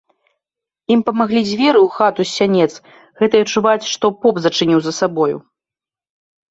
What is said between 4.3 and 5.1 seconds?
зачыніў за